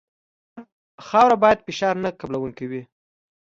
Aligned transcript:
خاوره 1.05 1.37
باید 1.43 1.63
فشار 1.65 1.95
نه 2.03 2.09
قبلوونکې 2.19 2.65
وي 2.69 2.81